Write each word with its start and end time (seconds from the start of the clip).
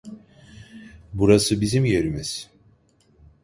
Burası 1.13 1.61
bizim 1.61 1.85
yerimiz. 1.85 2.49